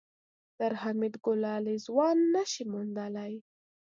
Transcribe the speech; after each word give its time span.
تر 0.57 0.71
حميد 0.81 1.15
ګلالی 1.25 1.75
ځوان 1.85 2.17
نه 2.33 2.43
شې 2.51 2.63
موندلی. 2.71 3.33